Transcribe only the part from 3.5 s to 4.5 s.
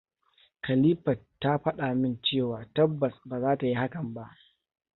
ta yi hakan ba.